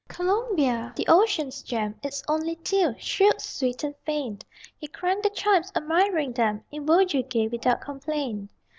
Columbia, 0.07 0.93
the 0.95 1.05
Ocean's 1.07 1.61
Gem 1.61 1.93
(Its 2.01 2.23
only 2.27 2.55
tune) 2.55 2.95
shrilled 2.97 3.39
sweet 3.39 3.83
and 3.83 3.95
faint. 3.97 4.43
He 4.75 4.87
cranked 4.87 5.21
the 5.21 5.29
chimes, 5.29 5.71
admiring 5.75 6.31
them 6.33 6.63
In 6.71 6.87
vigil 6.87 7.21
gay, 7.21 7.47
without 7.47 7.81
complaint. 7.81 8.49